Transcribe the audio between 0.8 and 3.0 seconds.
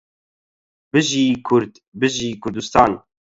بژی کورد بژی کوردستان